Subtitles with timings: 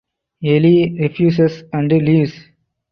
[0.41, 2.33] Elie refuses and leaves.